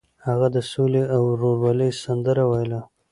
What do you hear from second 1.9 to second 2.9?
سندره ویله.